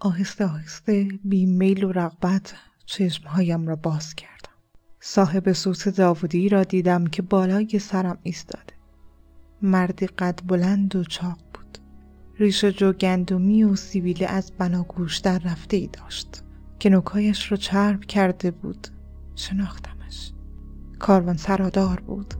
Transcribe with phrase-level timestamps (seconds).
[0.00, 2.54] آهسته آهسته بی میل و رغبت
[2.86, 4.52] چشمهایم را باز کردم.
[5.00, 8.74] صاحب صوت داودی را دیدم که بالای سرم ایستاده.
[9.62, 11.78] مردی قد بلند و چاق بود.
[12.38, 16.42] ریش جو گندمی و سیبیله از بناگوش در رفته ای داشت.
[16.78, 18.88] که نوکایش را چرب کرده بود.
[19.34, 20.32] شناختمش.
[20.98, 22.34] کاروان سرادار بود.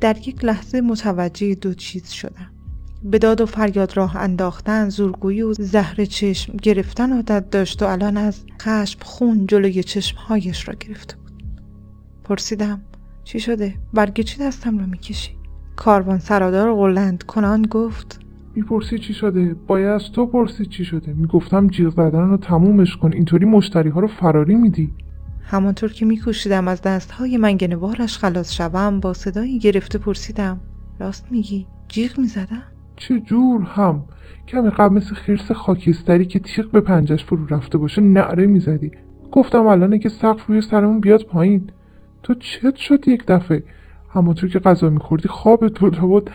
[0.00, 2.59] در یک لحظه متوجه دو چیز شدم.
[3.02, 8.16] به داد و فریاد راه انداختن زورگویی و زهر چشم گرفتن عادت داشت و الان
[8.16, 11.32] از خشم خون جلوی چشمهایش را گرفته بود.
[12.24, 12.80] پرسیدم
[13.24, 15.36] چی شده؟ برگه چی دستم را می‌کشی؟
[15.76, 18.20] کاروان سرادار غلند کنان گفت
[18.54, 23.12] می‌پرسی چی شده؟ باید از تو پرسی چی شده؟ می‌گفتم جیغ زدن رو تمومش کن
[23.12, 24.90] اینطوری مشتری ها رو فراری میدی.
[25.42, 30.60] همانطور که میکوشیدم از دستهای منگنوارش خلاص شوم با صدایی گرفته پرسیدم
[30.98, 32.62] راست میگی؟ جیغ می‌زدم؟
[33.00, 34.04] چه جور هم؟
[34.48, 38.90] کمی قبل مثل خرس خاکستری که تیغ به پنجش فرو رفته باشه نعره می‌زدی.
[39.32, 41.70] گفتم الانه که سقف روی سرمون بیاد پایین.
[42.22, 43.62] تو چت شد یک دفعه.
[44.10, 46.30] همونطور که غذا میخوردی خوابت بود بود.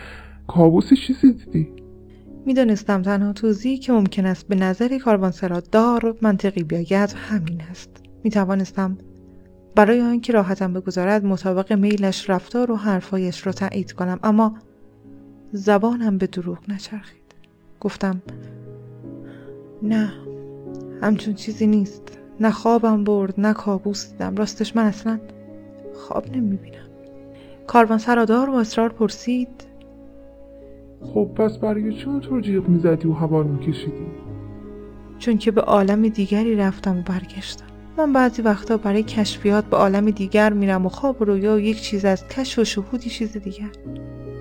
[0.46, 1.68] کابوسی چیزی دیدی.
[2.46, 7.90] می‌دانستم تنها توضیحی که ممکن است به نظر کاروانسرا دار منطقی بیاید همین است.
[8.24, 8.98] می‌توانستم
[9.76, 14.18] برای آنکه راحتم بگذارد مطابق میلش رفتار و حرفایش را تایید کنم.
[14.22, 14.54] اما
[15.52, 17.22] زبانم به دروغ نچرخید.
[17.80, 18.22] گفتم
[19.82, 20.12] نه
[21.02, 22.18] همچون چیزی نیست.
[22.40, 24.36] نه خوابم برد نه کابوس دیدم.
[24.36, 25.20] راستش من اصلا
[25.94, 26.86] خواب نمی‌بینم.
[27.66, 29.48] کاروان سرادار و اصرار پرسید
[31.02, 34.06] خب پس برای چی اونطور جیغ می‌زدی و هوا میکشیدی؟
[35.18, 37.66] چون که به عالم دیگری رفتم و برگشتم.
[37.98, 41.80] من بعضی وقتا برای کشفیات به عالم دیگر میرم و خواب و رویا و یک
[41.80, 43.70] چیز از کشف و شهودی چیز دیگر.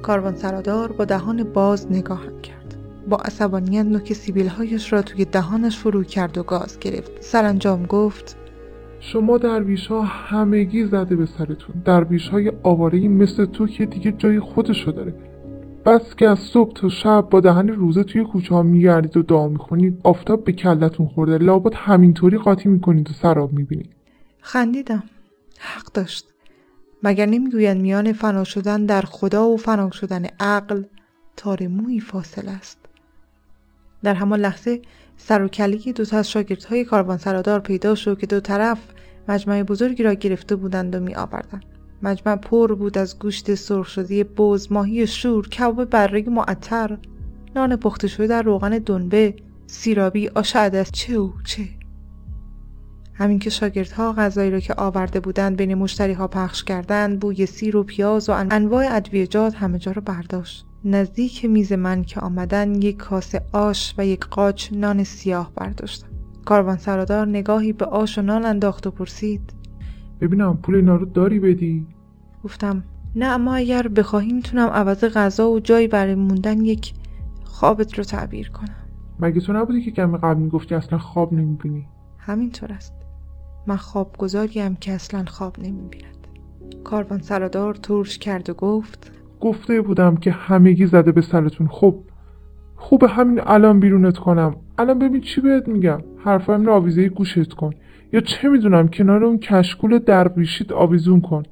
[0.05, 2.75] کاروان سرادار با دهان باز نگاهم کرد.
[3.09, 7.11] با عصبانیت نوک سیبیلهایش را توی دهانش فرو کرد و گاز گرفت.
[7.19, 8.37] سرانجام گفت
[8.99, 11.81] شما درویش ها همگی زده به سرتون.
[11.85, 15.13] درویش های آواره مثل تو که دیگه جای خودشو داره.
[15.85, 19.47] بس که از صبح تا شب با دهن روزه توی کوچه ها میگردید و دعا
[19.47, 19.99] می‌کنید.
[20.03, 21.37] آفتاب به کلتون خورده.
[21.37, 23.93] لابد همینطوری قاطی می‌کنید و سراب می‌بینید.
[24.41, 25.03] خندیدم.
[25.59, 26.34] حق داشت.
[27.05, 30.83] مگر نمی‌گویند میان فنا شدن در خدا و فنا شدن عقل
[31.37, 32.77] تار موی فاصل است
[34.03, 34.81] در همان لحظه
[35.17, 38.79] سر و کلی دو تا از شاگردهای کاروان سرادار پیدا شد که دو طرف
[39.27, 41.65] مجمع بزرگی را گرفته بودند و می آوردند.
[42.01, 46.97] مجمع پر بود از گوشت سرخ شده بز، ماهی شور، کباب برای معطر،
[47.55, 49.35] نان پخته شده در روغن دنبه،
[49.67, 51.63] سیرابی، آش عدس چه و چه
[53.17, 57.77] همین که شاگردها غذایی را که آورده بودند بین مشتری ها پخش کردند بوی سیر
[57.77, 60.65] و پیاز و انواع ادویجات همه جا را برداشت.
[60.85, 66.07] نزدیک میز من که آمدن یک کاسه آش و یک قاچ نان سیاه برداشتم.
[66.45, 69.53] کاروان سرادار نگاهی به آش و نان انداخت و پرسید.
[70.21, 71.87] ببینم پول اینا رو داری بدی؟
[72.43, 72.83] گفتم
[73.15, 76.93] نه اما اگر بخواهی می‌تونم عوض غذا و جایی برای موندن یک
[77.43, 78.75] خوابت رو تعبیر کنم.
[79.19, 81.87] مگه تو نبودی که کمی قبل می‌گفتی اصلا خواب نمی‌بینی؟
[82.17, 82.93] همینطور است.
[83.67, 86.27] من خواب گذاریم که اصلا خواب نمی‌بیند.
[86.83, 89.11] کاروان سرادار ترش کرد و گفت
[89.41, 91.67] گفته بودم که همگی زده به سرتون.
[91.67, 91.95] خب
[92.75, 94.55] خوبه همین الان بیرونت کنم.
[94.77, 95.99] الان ببین چی بهت میگم.
[96.17, 97.73] حرفایم رو آویزه گوشت کن.
[98.13, 101.43] یا چه می‌دونم کنار اون کشکول درویشیت آویزون کن.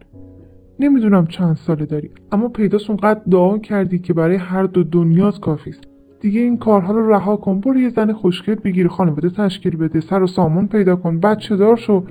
[0.80, 5.84] نمی‌دونم چند ساله داری اما پیداست اونقدر دعا کردی که برای هر دو دنیات کافیست
[6.24, 7.60] دیگه این کارها رو رها کن.
[7.60, 11.20] برو یه زن خوشگل بگیر خانواده تشکیل بده سر و سامان پیدا کن.
[11.20, 12.04] بچه دار شو.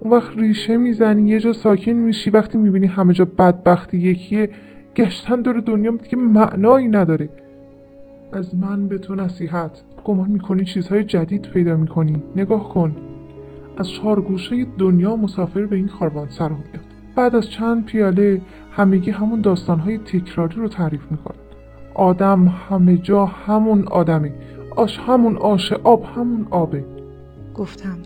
[0.00, 2.30] اون وقت ریشه می‌زنی یه جا ساکن میشی.
[2.30, 4.50] وقتی می‌بینی همه جا بدبختی یکیه
[4.96, 7.28] گشتن دور دنیا دیگه معنایی نداره.
[8.32, 9.82] از من به تو نصیحت.
[10.04, 12.22] گمان می‌کنی چیزهای جدید پیدا می‌کنی.
[12.36, 12.96] نگاه کن.
[13.76, 16.84] از چهار گوشه دنیا مسافر به این کاروان سر میاد
[17.16, 18.40] بعد از چند پیاله
[18.70, 21.39] همگی همون داستانهای تکراری رو تعریف می‌کنن.
[22.00, 24.32] آدم همه جا همون آدمه
[24.76, 26.84] آش همون آشه آب همون آبه.
[27.54, 27.98] گفتم.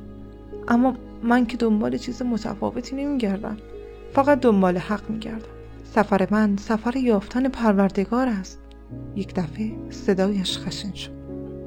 [0.68, 3.56] اما من که دنبال چیز متفاوتی نمیگردم.
[4.12, 5.54] فقط دنبال حق میگردم.
[5.84, 8.60] سفر من سفر یافتن پروردگار است.
[9.16, 11.10] یک دفعه صدایش خشن شد.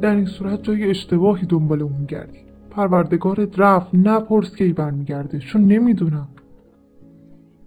[0.01, 2.39] در این صورت جای اشتباهی دنبال اون گردی
[2.71, 5.39] پروردگارت رفت نپرس کی برمیگرده.
[5.39, 6.27] چون نمی‌دونم.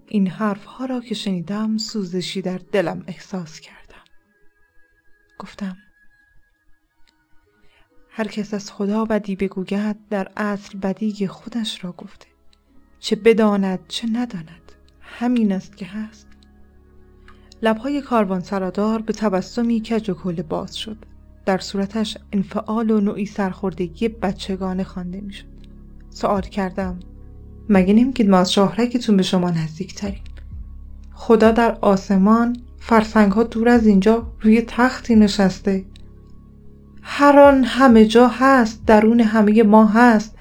[0.07, 3.80] این حرف ها را که شنیدم سوزشی در دلم احساس کردم
[5.41, 5.77] گفتم.
[8.09, 12.27] هر کس از خدا بدی بگوید در اصل بدی خودش را گفته.
[12.99, 14.71] چه بداند چه نداند
[15.01, 16.27] همین است که هست.
[17.61, 20.97] لبهای کاروان سرادار به تبسمی کج و کل باز شد.
[21.45, 25.45] در صورتش انفعال و نوعی سرخوردگی بچگانه خوانده می‌شد.
[26.09, 26.99] سوال کردم
[27.69, 30.23] مگه نمیگید ما از شاهرکتون به شما نزدیکتریم؟
[31.13, 35.85] خدا در آسمان فرسنگ ها دور از اینجا روی تختی نشسته.
[37.01, 40.37] هر آن همه جا هست درون همه ما هست.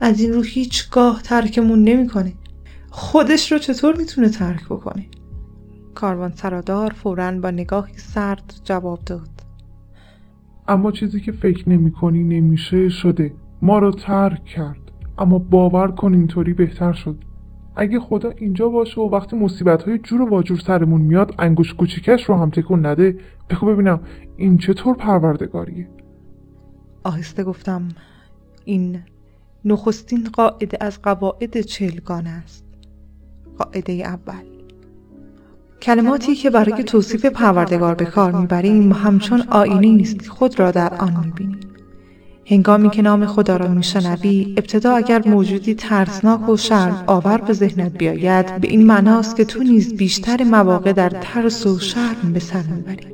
[0.00, 2.32] از این رو هیچگاه ترکمون نمی‌کنه.
[2.90, 5.06] خودش رو چطور می‌تونه ترک بکنه؟
[5.94, 9.30] کاروان سرادار فورا با نگاهی سرد جواب داد.
[10.68, 13.34] اما چیزی که فکر نمی کنی نمیشه شده.
[13.62, 14.80] ما رو ترک کرد.
[15.18, 17.16] اما باور کن اینطوری بهتر شد.
[17.76, 22.24] اگه خدا اینجا باشه و وقتی مصیبت های جور و واجور سرمون میاد انگوش کوچیکش
[22.24, 23.18] رو هم تکون نده.
[23.50, 24.00] بگو ببینم
[24.36, 25.88] این چطور پروردگاریه؟
[27.04, 27.88] آهسته گفتم
[28.64, 28.98] این
[29.64, 32.64] نخستین قاعده از قواعد چلگان است.
[33.58, 34.44] قاعده اول.
[35.82, 41.24] کلماتی که برای توصیف پروردگار به کار می‌بریم همچون آینه است خود را در آن
[41.24, 41.61] می‌بینیم.
[42.52, 47.98] هنگامی که نام خدا را میشنوی ابتدا اگر موجودی ترسناک و شرم آور به ذهنت
[47.98, 52.62] بیاید به این معناست که تو نیز بیشتر مواقع در ترس و شرم به سر
[52.62, 53.06] می‌بری.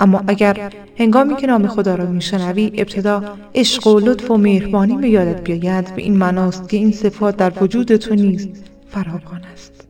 [0.00, 3.22] اما اگر هنگامی که نام خدا را میشنوی ابتدا
[3.54, 7.52] عشق و لطف و مهربانی به یادت بیاید به این معناست که این صفات در
[7.60, 8.48] وجود تو نیز
[8.88, 9.88] فراوان است.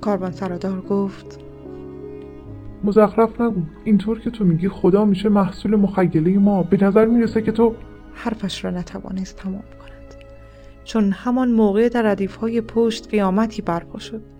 [0.00, 1.38] کاربان سرادار گفت
[2.84, 6.62] مزخرف نگو اینطور که تو میگی خدا میشه محصول مخیله ما.
[6.62, 7.74] به نظر می‌رسه که تو
[8.14, 10.14] حرفش را نتوانست تمام کند.
[10.84, 14.37] چون همان موقع در ردیف های پشت قیامتی برپا شد.